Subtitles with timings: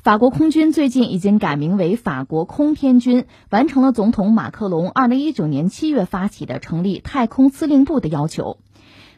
[0.00, 8.58] 法国空军最近已经改名为法国空天军，完成了总统马克龙二零一九年七月发起的成立太空司令部的要求。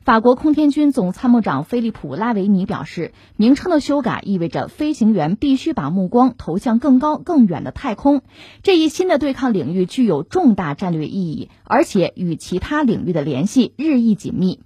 [0.03, 8.23] 法国空天军总参谋长菲利普·拉维尼表示，名称的修改意味着飞行员必须把目光投向更高更远的太空。
[8.62, 14.61] 这一新的对抗领域具有重大战略意义，而且与其他领域的联系日益紧密。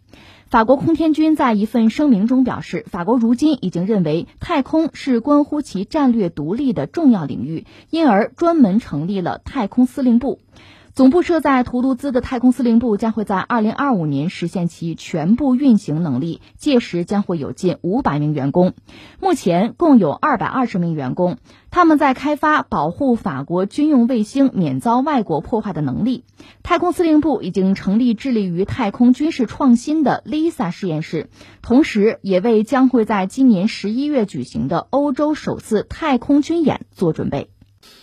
[0.55, 10.39] 法国空天军在一份声明中表示，法国如今已经认为太空是关乎其战略独立的重要领域，因而专门成立了太空司令部。
[10.95, 18.75] 总部设在图卢兹的太空司令部将会在二零二五年实现其全部运行能力，届时将会有近五百名员工。
[19.21, 21.39] 目前共有二百二十名员工，
[21.73, 26.23] 他们在开发保护法国军用卫星免遭外国破坏的能力。
[26.63, 31.29] 太空司令部已经成立致力于太空军事创新的 LISA 实验室，
[31.61, 37.51] 同时也为将会在今年十一月举行的欧洲首次太空军演做准备。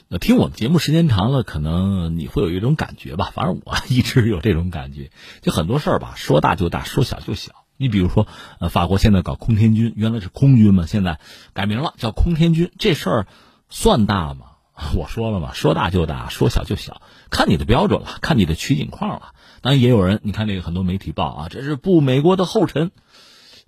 [0.07, 3.31] 那听我们节目时间长了，可能你会有一种感觉吧。
[3.33, 5.09] 反正我 一直有这种感觉，
[5.41, 7.53] 就很多事儿吧，说大就大，说小就小。
[7.77, 8.27] 你比如说，
[8.59, 11.19] 呃，法国现在搞空天军，原来是空军嘛，现在
[11.53, 12.71] 改名了，叫空天军。
[12.77, 13.27] 这事儿
[13.69, 14.47] 算大吗？
[14.95, 19.33] 我说了嘛，说大就大，说小就小，看你的标准了，看你的取景框了。
[19.61, 22.91] 当然，也有人，你看这个很多媒体报啊，这是步美国的后尘。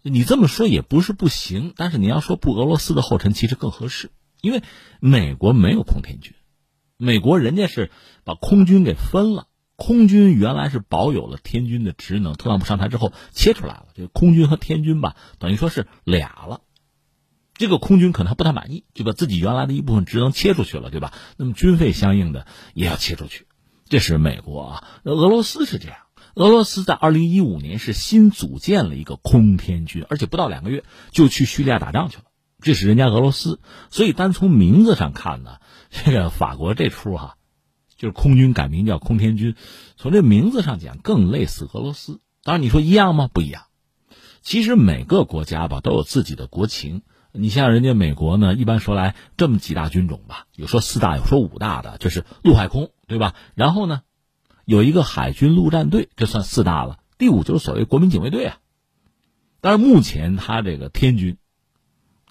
[0.02, 4.12] 你这么说也不是不行，但是你要说步俄罗斯的后尘，其实更合适。
[4.44, 4.62] 因为
[5.00, 6.34] 美国没有空天军，
[6.98, 7.92] 美国人家是
[8.26, 16.60] 把空军给分了，空军原来是保有了天军的职能，特朗普上台之后切出来了，这个空军和天军吧，等于说是俩了。
[17.54, 21.14] 这个空军可能还不太满意，就把自己原来的一部分职能切出去了，对吧？
[21.38, 23.48] 那么军费相应的也要切出去，
[23.88, 24.88] 这是美国啊。
[25.04, 26.00] 俄罗斯是这样，
[26.36, 32.24] 俄罗斯在二零一五年是新组建了一个空天军，而且不到两个月就去叙利亚打仗去了。
[32.64, 33.60] 这是人家俄罗斯，
[33.92, 35.58] 所以单从名字上看呢，
[35.92, 37.36] 这个法国这出哈，
[37.98, 39.56] 就是空军改名叫空天军，
[39.98, 42.22] 从这名字上讲更类似俄罗斯。
[42.42, 43.30] 当然你说一样吗？
[43.32, 43.64] 不一样。
[44.42, 47.04] 其实每个国家吧都有自己的国情。
[47.34, 53.36] 你像人家美国呢，一般说来这么几大军种吧，有说四大，有说五大的，就是陆海空，对吧？
[53.56, 54.04] 然后呢，
[54.64, 57.00] 有一个海军陆战队，这算四大了。
[57.18, 58.58] 第五就是所谓国民警卫队啊。
[59.60, 61.38] 但是目前他这个天军。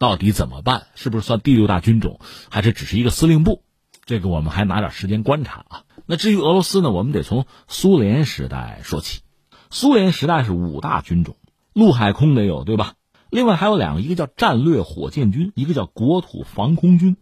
[0.03, 0.89] 到底怎么办？
[0.97, 2.19] 是不是算第六大军种，
[2.51, 3.63] 还是只是一个司令部？
[4.05, 5.85] 这个我们还拿点时间观察啊。
[6.07, 9.21] 那至于俄罗斯呢，我们得从苏联时代说起。
[9.71, 11.37] 苏联时代是五大军种，
[11.73, 12.95] 陆海空得有，对吧？
[13.31, 17.17] 另外还有两个，一个叫战略火箭军，一个叫国土防空军，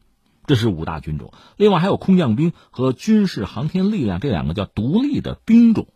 [0.46, 1.34] 这是五大军种。
[1.58, 5.88] 另外还有空降兵和军事航天力量，这两个叫独立的兵种。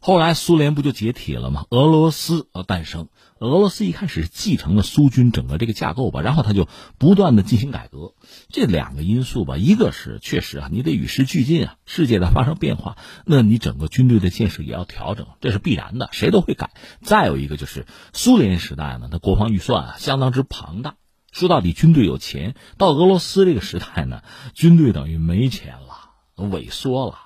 [0.00, 1.66] 后来苏联不就解体了吗？
[1.70, 3.06] 俄罗斯呃诞生。
[3.38, 8.14] 俄罗斯一开始继承了苏军整个这个架构吧，然后他就不断的进行改革。
[8.48, 16.70] 这两个因素吧，一个是确实啊，你得与时俱进啊，世界在发生变化，那你整个军队的建设也要调整，这是必然的，谁都会改。
[17.02, 20.94] 再有一个就是苏联时代呢，它国防预算啊相当之庞大，
[21.30, 24.22] 说到底军队有钱，到俄罗斯这个时代呢，
[24.54, 27.18] 军队等于没钱了，萎缩了。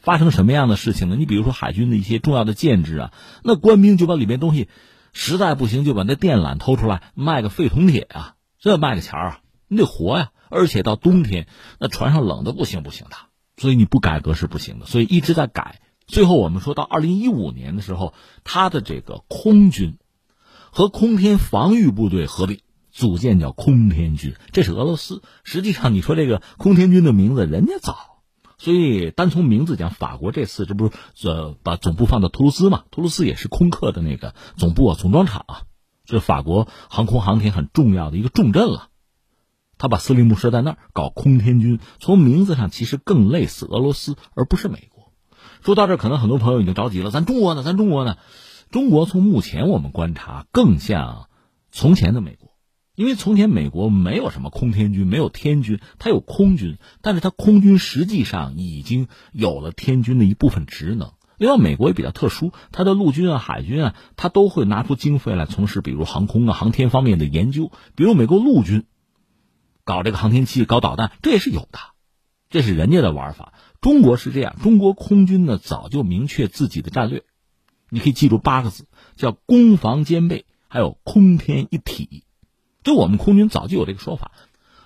[0.00, 1.16] 发生什么样的事情呢？
[1.16, 3.12] 你比如说海军的一些重要的建制啊，
[3.44, 4.68] 那官兵就把里面东西。
[5.12, 10.30] 实在不行就把那电缆偷出来卖个废铜铁啊，这卖个钱儿啊，你得活呀！
[10.50, 11.46] 而且到冬天
[11.78, 13.16] 那船上冷的不行不行的，
[13.58, 15.80] 所以你不改革是不行的，所以一直在改。
[16.06, 18.14] 最后我们说到二零一五年的时候，
[18.44, 19.98] 他的这个空军
[20.70, 22.60] 和空天防御部队合并
[22.90, 25.22] 组建叫空天军，这是俄罗斯。
[25.44, 28.07] 实际上你说这个空天军的名字，人家早。
[28.58, 32.84] 所以，单从名字讲，法国这次这不是呃把总部放到图卢兹嘛？
[32.90, 35.62] 图卢兹也是空客的那个总部啊，总装厂啊，
[36.04, 38.88] 是法国航空航天很重要的一个重镇了。
[39.78, 45.12] 他把司令部设在那儿，搞空天军，从名字上其实更类似俄罗斯，而不是美国。
[45.62, 47.62] 说到这，可能很多朋友已经着急了，咱中国呢？
[47.62, 48.16] 咱中国呢？
[48.72, 51.28] 中国从目前我们观察，更像
[51.70, 52.47] 从前的美国。
[52.98, 61.12] 因为从前美国没有什么空天军，没有天军，它有空军，但是它空军实际上已经有了天军的一部分职能。
[61.36, 67.70] 另外，美国也比较特殊，它的陆军啊、海军啊，它都会拿出经费来从事，比如航空啊、航天方面的研究。
[67.94, 68.84] 比如美国陆军
[69.84, 71.78] 搞这个航天器、搞导弹，这也是有的，
[72.50, 73.52] 这是人家的玩法。
[73.80, 77.22] 中国是这样，中国空军呢早就明确自己的战略，
[77.90, 82.24] 你可以记住八个字，叫攻防兼备，还有空天一体。
[82.84, 84.32] 就我们空军早就有这个说法，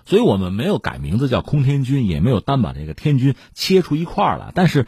[0.05, 4.53] 所以我们没有改名字叫空天军，也没有单把这个天军切出一块儿来。
[4.55, 4.87] 但是，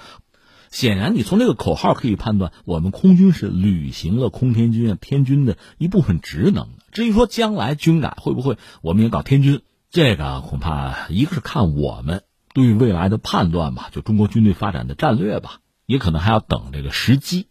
[0.71, 6.85] 显然你从这个口号可以判断，我们空军是履行了空天军啊、天军的一部分职能的。
[6.91, 9.61] 至于说将来军改会不会我们也搞天军，
[9.91, 12.23] 这个恐怕一个是看我们
[12.53, 17.47] 对未来的判断吧，就中国军队发展的战略吧，也可能还要等这个时机。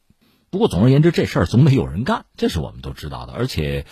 [0.54, 3.34] 不过总而言之，这事儿总得有人干，这是我们都知道的。
[3.34, 3.88] 而且，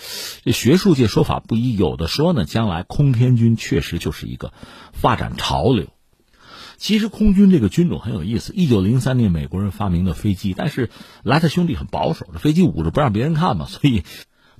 [0.46, 4.54] 这学术界说法不一，有的说呢，将来空天军确实就是一个
[4.94, 5.88] 发展潮流。
[6.78, 8.54] 其实空军这个军种很有意思。
[8.54, 10.92] 一九零三年美国人发明的飞机，但是
[11.24, 14.04] 莱特兄弟很保守，这飞机捂着不让别人看嘛，所以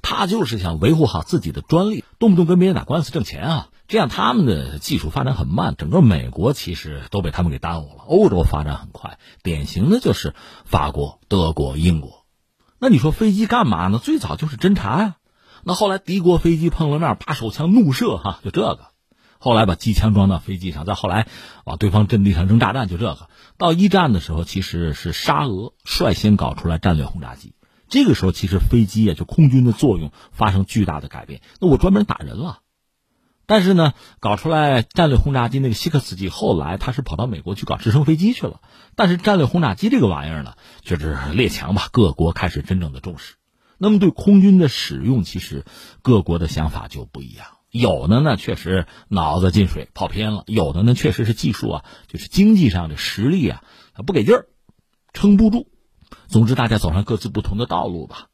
[0.02, 3.68] 他就是想维护好自己的专利，动不动跟别人打官司挣钱啊。
[3.92, 8.06] 这样他们的技术发展很慢，整个美国其实都被他们给耽误了。
[8.08, 10.34] 欧洲发展很快，典型的就是
[10.64, 12.26] 法国、德国、英国。
[12.80, 14.00] 那你说飞机干嘛呢？
[14.00, 15.16] 最早就是侦察呀。
[15.66, 18.80] 那后来敌国飞机碰了面，把手枪怒射，哈，就这个。
[19.40, 21.28] 后来把机枪装到飞机上，再后来
[21.66, 23.28] 往对方阵地上扔炸弹，就这个。
[23.58, 27.56] 到一战的时候，其实是沙俄率先搞出来战略轰炸机。
[27.90, 31.42] 这个时候，其实飞机啊，就空军的作用发生巨大的改变。
[31.60, 32.60] 那我专门打人了。
[33.52, 38.62] 但是呢，搞出来战略轰炸机那个希克斯基，后来他是跑到美国去搞直升飞机去了。
[38.96, 40.54] 但是战略轰炸机这个玩意儿呢，
[40.84, 43.34] 就是列强吧，各国开始真正的重视。
[43.78, 45.66] 那么对空军的使用，其实
[46.02, 47.46] 各国的想法就不一样。
[47.70, 53.64] 有的呢，确实脑子进水跑偏了；有的呢，确实是技术啊，就是经济上的实力啊，
[54.08, 54.46] 不给劲儿，
[55.12, 55.68] 撑不住。
[56.30, 58.28] 总之，大家走上各自不同的道路吧。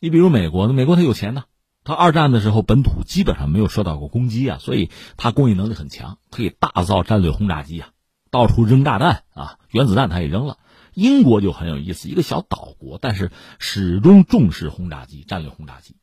[0.00, 1.44] 你比如美国，美国它有钱呢。
[1.86, 7.90] 他二战的时候，本土基本上没有受到过攻击啊，所以他工业能力很强，可以大造战略轰炸机啊，
[8.32, 10.58] 到处扔炸弹啊，原子弹他也扔了。
[10.94, 13.30] 英国就很有意思，一个小岛国，但是
[13.60, 15.94] 始终重视轰炸机、战略轰炸机，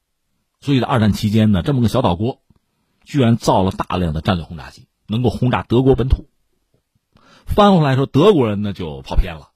[0.61, 2.41] 所以在二战期间呢，这么个小岛国，
[3.03, 6.29] 居然造了大量的战略轰炸机，能够轰炸德国本土。
[7.45, 9.49] 翻回来说，德国人呢就跑偏了，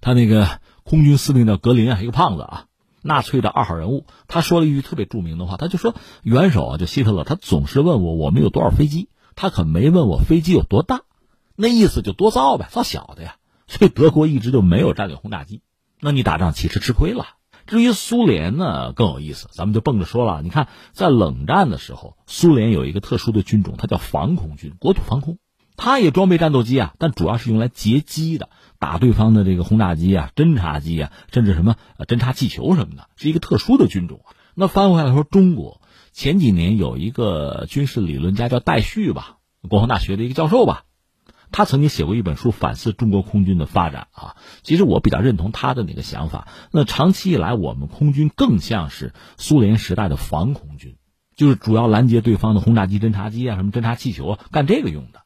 [0.00, 2.66] 他那个空军司令叫格林啊，一个胖子啊。
[3.06, 11.02] 纳粹的二号人物，他说了一句特别著名的话，他就说：“元首啊，就希特勒，他总是问我我们有多少飞机，他可没问我飞机有多大，
[11.54, 13.36] 那意思就多造呗，造小的呀。
[13.66, 15.60] 所以德国一直就没有战略轰炸机，
[16.00, 17.26] 那你打仗其实吃亏了。
[17.66, 20.40] 至于苏联呢，更有意思，咱们就蹦着说了。
[20.42, 25.38] 你看，在冷战的时候，苏联有一个特殊的军种，它叫防空军，国土防空，
[25.76, 28.48] 它也装备战斗机啊，但主要是用来截击的。”
[28.84, 34.20] 打对方的这个轰炸机啊、侦察机啊，甚至什么呃侦察气球什么的，是一个特殊的军种。
[34.54, 35.80] 那翻回来说，中国
[36.12, 39.38] 前几年有一个军事理论家叫戴旭吧，
[39.70, 40.84] 国防大学的一个教授吧，
[41.50, 44.36] 他曾经写过一本书反思中国空军的发展啊。
[44.62, 46.46] 其实我比较认同他的那个想法。
[46.70, 50.96] 那长期以来，我们空军更像是苏联时代的防空军，
[51.34, 55.23] 就是主要拦截对方的轰炸机、侦察机啊、什么侦察气球啊，干这个用的。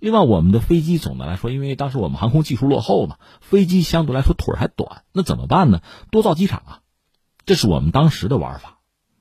[0.00, 5.82] 另外，我们的飞机总的来说，因为当时我们航空技术落后嘛，飞机相对来说腿还短，那怎么办呢？
[6.10, 6.80] 多造机场啊，
[7.44, 8.78] 这是我们当时的玩法。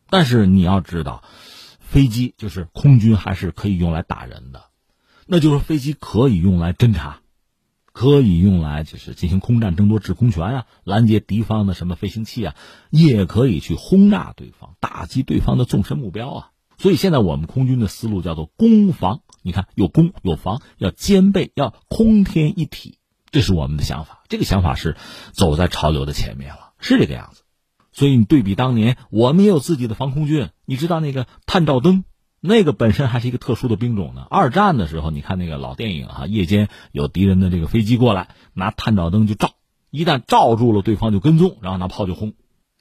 [0.10, 1.22] 但是你要知道，
[1.80, 4.64] 飞机就是空军还是可以用来打人的，
[5.28, 7.20] 那就是飞机可以用来侦察，
[7.92, 12.56] 可以用来就是进行空战争夺制空权啊，拦截敌方的什么飞行器啊，
[12.90, 16.50] 也可以去轰炸对方，打击对方的纵深目标啊。
[16.78, 19.20] 所以现在我们空军的思路叫做攻防。
[19.50, 23.00] 你看，有攻有防，要兼备，要空天一体，
[23.32, 24.22] 这是我们的想法。
[24.28, 24.96] 这个想法是
[25.32, 27.42] 走在潮流的前面了，是这个样子。
[27.92, 30.50] 所以你对比当年，我们也有自己的防空军。
[30.66, 32.04] 你知道那个探照灯，
[32.40, 34.22] 那个本身还是一个特殊的兵种呢。
[34.30, 39.56] 二战的时候，你看那个老电影啊，夜间有敌人的这个飞机过来，拿探照灯就照，
[39.90, 42.34] 一旦照住了对方就跟踪，然后拿炮就轰。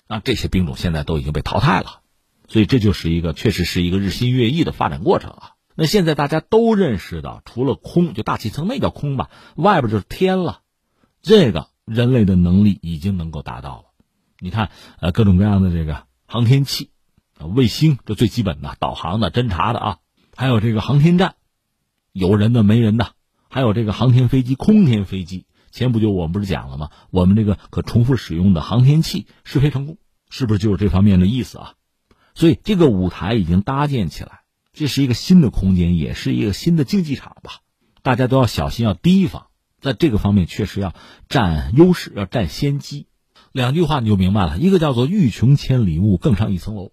[0.07, 2.01] 那这些兵种现在都已经被淘汰了，
[2.47, 5.53] 所以这就是一个确实是一个日新月异的发展过程啊。
[5.81, 10.63] 那现在大家都认识到，除了空，就大气层那叫空吧，外边就是天了。
[11.23, 13.85] 这个人类的能力已经能够达到了。
[14.41, 16.91] 你看，呃，各种各样的这个航天器、
[17.39, 19.99] 卫星，这最基本的导航的、侦察的啊，
[20.35, 21.37] 还有这个航天站，
[22.11, 23.13] 有人的没人的，
[23.49, 25.47] 还有这个航天飞机、空天飞机。
[25.71, 26.91] 前不久我们不是讲了吗？
[27.11, 29.97] 我们这个可重复使用的航天器试飞成功，
[30.29, 31.75] 是不是就是这方面的意思啊？
[32.35, 34.38] 所以这个舞台已经搭建起来。
[34.79, 37.63] 这是一个新的空间，也是一个新的竞技场吧。
[38.03, 39.49] 大家都要小心，要提防，
[39.81, 40.95] 在这个方面确实要
[41.29, 43.09] 占优势，要占先机。
[43.51, 46.93] 两句话你就明白了：一个叫做“欲穷千里目，更上一层楼”，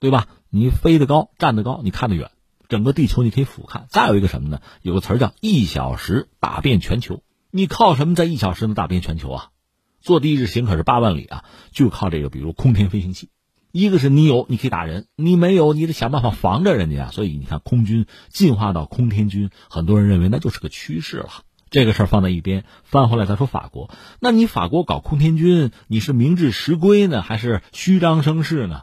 [0.00, 0.26] 对吧？
[0.50, 2.32] 你飞得高，站得高，你看得远，
[2.68, 3.84] 整个地球你可以俯瞰。
[3.88, 4.60] 再有一个什么呢？
[4.82, 7.22] 有个词儿叫“一小时打遍全球”。
[7.52, 9.50] 你靠什么在一小时能打遍全球啊？
[10.00, 13.28] 坐地日行可是八万里啊，就靠这个，比如空天飞行器。
[13.74, 17.10] 一个是你有，你可以打人；你没有，你得想办法防着人家。
[17.10, 21.28] 所以你看，空军进化到空天军，很多人认为那就是个趋势了。
[21.70, 23.90] 这个事儿放在一边，翻回来再说法国。
[24.20, 28.82] 那你法国搞空天军，你是明治实归呢，还是虚张声势呢？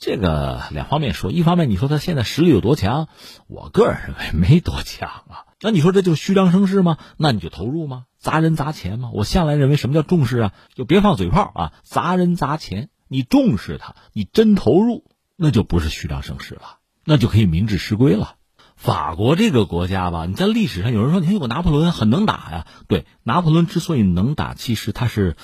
[0.00, 3.06] 这个两方面说，一方面你说他现在实力有多强，
[3.46, 5.46] 我个人认为没多强啊。
[5.60, 6.98] 那你说这就是虚张声势吗？
[7.16, 8.06] 那你就投入吗？
[8.18, 9.10] 砸人砸钱吗？
[9.14, 10.52] 我向来认为什么叫重视啊？
[10.74, 11.72] 就别放嘴炮啊！
[11.84, 15.04] 砸人砸钱，你重视它，你真投入，
[15.36, 18.34] 那就不是虚张声势了，那就可以明智实归了。
[18.74, 25.36] 法国这个国家吧，你在历史上有人说你看有个拿破仑很能打呀，对，拿破仑之所以能打，其实他是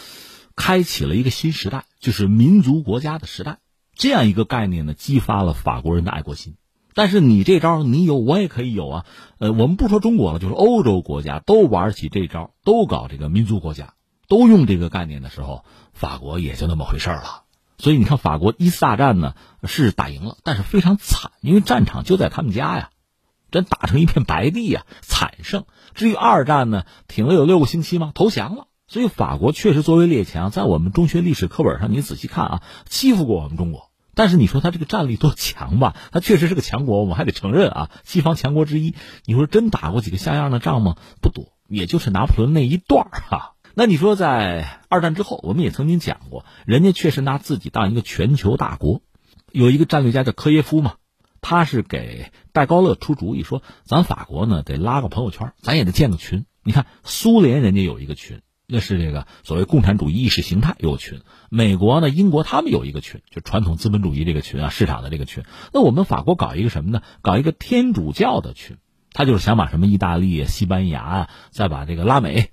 [0.56, 3.60] 开启了一个新时代，就是民族国家的时代。
[3.94, 6.56] 这样一个概念呢，激发了法国人的爱国心。
[6.92, 9.06] 但是你这招你有，我也可以有啊。
[9.38, 13.94] 呃，我们不说中国了，就是欧洲国家都玩起这招，都搞这个民族国家，
[14.26, 17.44] 都用这个概念的时候，法国也就那么回事了。
[17.80, 19.34] 所以你看，法国一次大战呢
[19.64, 22.90] 是打赢了，但是非常惨，因为战场就在他们家呀，
[23.50, 25.64] 真打成一片白地呀，惨胜。
[25.94, 28.12] 至于二战呢，挺了有六个星期吗？
[28.14, 28.66] 投降了。
[28.86, 33.90] 所以法国确实作为列强，在我们中学历史课本上，你仔细看啊，欺负过我们中国。
[34.14, 35.96] 但是你说他这个战力多强吧？
[36.12, 38.94] 他确实是个强国，我们还得承认啊，西方强国之一。
[39.24, 40.96] 你说真打过几个像样的仗吗？
[41.22, 43.54] 不多，也就是拿破仑那一段儿哈。
[43.80, 49.00] 那你说在二战之后，我们也曾经讲过，人家确实拿自己当一个全球大国。
[49.52, 50.96] 有一个战略家叫科耶夫嘛，
[51.40, 56.44] 他是给戴高乐出主意说，咱法国呢得拉个朋友圈，咱也得建个群。
[56.62, 58.42] 你看苏联人家有一个群。
[58.66, 65.42] 那是这个所谓共产主义意识形态有群，美国呢、英国他们有一个群，就传统资本主义这个群啊，市场的这个群。
[65.72, 67.00] 那我们法国搞一个什么呢？
[67.22, 68.76] 搞一个天主教的群，
[69.14, 72.50] 他就是想把什么意大利、西班牙啊，再把这个拉美，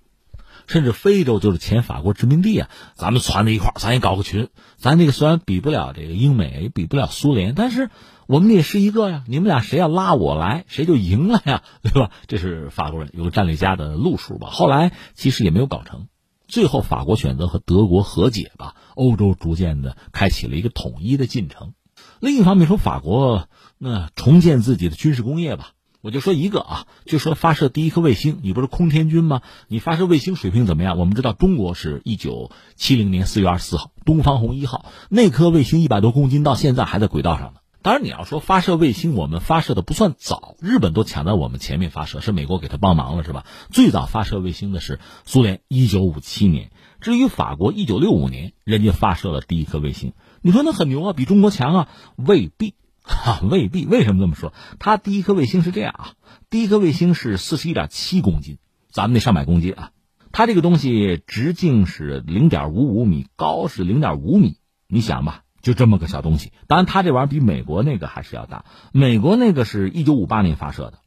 [0.67, 4.49] 甚至非洲，就是前法国殖民地啊，咱们攒在一块儿，咱也搞个群。
[4.77, 7.89] 咱这个虽然比不了这个英美，也比不了苏联，但是。
[8.29, 12.11] 我们也是一个呀，你们俩谁要拉我来，谁就赢了呀，对吧？
[12.27, 14.49] 这是法国人有个战略家的路数吧。
[14.51, 16.09] 后来其实也没有搞成，
[16.45, 21.71] 最后法国选择和德国和解吧，欧洲逐渐的开启了一个统一的进程。
[22.19, 23.47] 另一方面说，法国
[23.77, 25.69] 那重建自己的军事工业吧，
[26.01, 29.41] 我就说一个啊，就说发射第一颗卫星，你不是空天军吗？
[29.67, 30.97] 你发射卫星水平怎么样？
[30.97, 37.59] 我们知道中国是一九七零年四月二十四号东方红一号那颗卫星一百多公斤，到现在还在轨道上呢。
[37.81, 43.45] 当然，你要说发射卫星，我们发射的不算早，日本都抢在我们前面发射，是美国给他帮忙了，是吧？
[43.71, 46.71] 最早发射卫星的是苏联，一九五七年。
[46.99, 50.13] 至于法国，一九六五年人家发射了第一颗卫星。
[50.41, 51.89] 你说那很牛啊，比中国强啊？
[52.17, 52.73] 未必，
[53.07, 53.85] 哈，未必。
[53.85, 54.53] 为什么这么说？
[54.79, 56.11] 它第一颗卫星是这样啊，
[56.49, 58.57] 第一颗卫星是四十一点七公斤，
[58.91, 59.91] 咱们那上百公斤啊。
[60.31, 65.43] 它这个东西直径是零点五五米，高是零点五米，你想吧。
[65.59, 68.63] 就这么个小东西，当然，它这玩意儿比美国那个还是要大。
[68.93, 70.99] 美国那个是一九五八年发射的，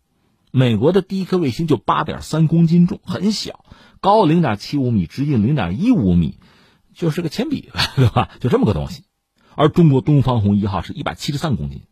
[0.51, 3.65] 美国的第一颗卫星就八点三公斤重，很小，
[4.01, 6.39] 高零点七五米，直径零点一五米，
[6.93, 8.29] 就是个铅笔， 对吧？
[8.41, 9.05] 就这么个东西。
[9.55, 11.83] 而中国东方红一号是一百七十三公斤，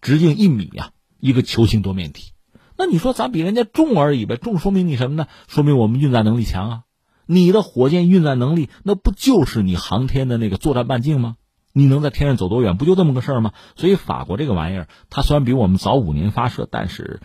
[0.00, 2.32] 直径一米啊，一个球形多面体。
[2.78, 4.36] 那你说咱比人家重而已呗？
[4.36, 5.26] 重说明你什么呢？
[5.48, 6.82] 说明我们运载能力强啊。
[7.26, 11.36] 你的火箭运载能力，那不就是你航天的那个作战半径吗？
[11.72, 12.76] 你能在天上走多远？
[12.76, 13.52] 不就这么个事儿吗？
[13.76, 17.20] 所以法国这个玩意儿，它虽然比我们早五年发射，但是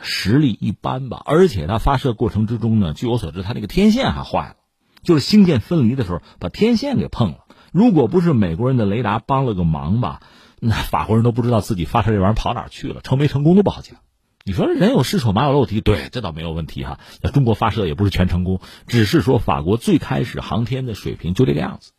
[0.00, 1.22] 实力一般吧。
[1.24, 4.56] 而且它发射过程之中呢，据我所知，它那个天线还坏了，
[5.02, 7.44] 就是星箭分离的时候把天线给碰了。
[7.72, 10.20] 如果不是美国人的雷达帮了个忙吧，
[10.60, 13.98] 那法国人都不知道自己发射这玩意儿跑哪去了，成没成功都不好讲。
[14.44, 17.00] 你说人有失手，马有漏蹄，对，这倒没有问题哈。
[17.20, 21.92] 那中国发射也不是全成功，只是说法国最开始航天的水平就这个样子。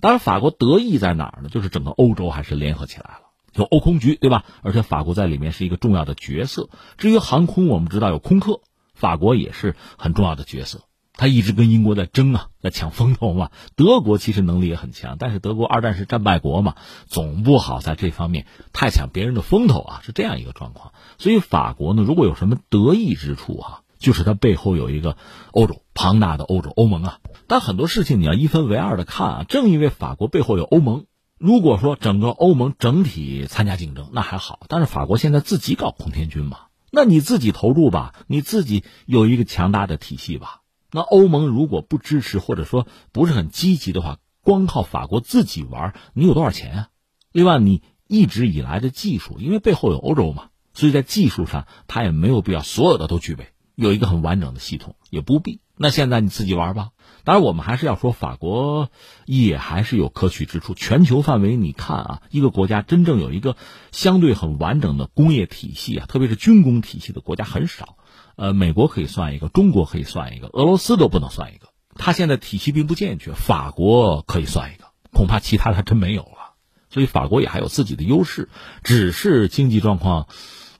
[0.00, 1.48] 当然，法国得意在哪儿呢？
[1.48, 3.20] 就是整个欧洲还是联合起来了，
[3.52, 4.44] 有欧空局，对吧？
[4.62, 6.70] 而且法国在里面是一个重要的角色。
[6.98, 8.60] 至于航空，我们知道有空客，
[8.94, 10.82] 法国也是很重要的角色。
[11.18, 13.50] 他一直跟英国在争啊，在抢风头嘛。
[13.76, 20.94] 德国其实能力也很强，但是德国二战是战败国嘛，总不好在这方面太抢别人的风头啊，是这样一个状况。
[21.18, 23.80] 所以法国呢，如果有什么得意之处啊？
[23.98, 25.16] 就是它背后有一个
[25.50, 29.44] 欧洲庞大的欧洲欧盟啊，但很多事情你要一分为二的看啊。
[29.48, 31.06] 正因为法国背后有欧盟，
[31.36, 36.58] 如果说整个欧盟整体参加竞争那还好，但是法国现在自己搞空天军嘛，
[36.92, 40.60] 那你自己投入吧，你自己有一个强大的体系吧。
[40.90, 46.88] 那欧盟如果不支持或者说不是很积极的话，光靠法国自己玩，你有多少钱啊？
[47.32, 53.48] 另外，你一直以来的技术，因为背后有欧洲嘛，所以在技术上他也没有必要所有的都具备。
[53.74, 55.60] 有一个很完整的系统也不必。
[55.76, 56.88] 那现在你自己玩吧。
[57.24, 58.90] 当然，我们还是要说，法国
[59.26, 60.74] 也还是有可取之处。
[60.74, 63.56] 全球范围，你看啊，一个国家真正有一个
[63.92, 67.96] 相对很完整的工业体系啊，特别是军工体系的国家很少。
[68.36, 71.68] 呃，美国可以算一个，中国可以算一个，俄罗斯都不能算一个。
[71.96, 73.34] 它现在体系并不健全。
[73.34, 76.54] 法国可以算一个，恐怕其他的还真没有了。
[76.88, 78.48] 所以法国也还有自己的优势，
[78.84, 80.28] 只是经济状况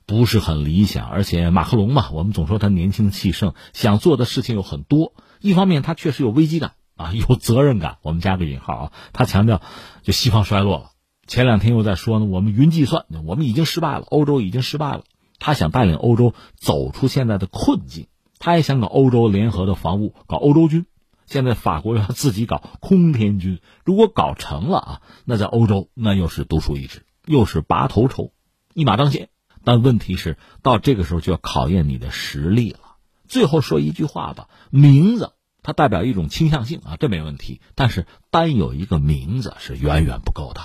[0.05, 1.05] 不是很理想。
[1.05, 5.13] 而且马克龙嘛，我们总说他年轻气盛，想做的事情有很多。
[5.41, 8.91] 一方面他确实有危机感啊，有责任感，我们加个引号啊。
[9.13, 9.61] 他强调，
[10.03, 10.91] 就西方衰落了。
[11.27, 15.03] 前两天又在说呢，我们云计算，我们已经失败了，欧洲已经失败了。
[15.39, 18.07] 他想带领欧洲走出现在的困境，
[18.39, 20.85] 他也想搞欧洲联合的防务，搞欧洲军。
[21.25, 28.33] 现在法国要自己搞空天军，如果搞成了啊，那在欧洲那又是独树一帜，又是拔头筹，
[28.73, 29.29] 一马当先。
[29.63, 32.88] 但问题是，到这个时候就要考验你的实力了。
[33.29, 35.31] 最后说一句话吧，名字
[35.63, 37.61] 它代表一种倾向性啊，这没问题。
[37.75, 40.61] 但是单有一个名字是远远不够的。